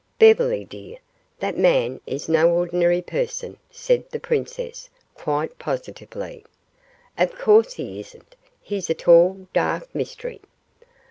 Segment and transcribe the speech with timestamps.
[0.17, 0.97] "Beverly, dear,
[1.37, 6.43] that man is no ordinary person," said the princess, quite positively.
[7.19, 8.35] "Of course he isn't.
[8.63, 10.41] He's a tall, dark mystery."